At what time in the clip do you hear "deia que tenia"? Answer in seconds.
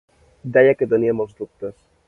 0.55-1.15